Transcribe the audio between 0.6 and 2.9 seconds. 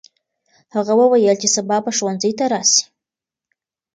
هغه وویل چې سبا به ښوونځي ته راسي.